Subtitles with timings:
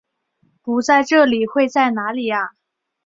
[0.63, 2.55] 不在这里会在哪里啊？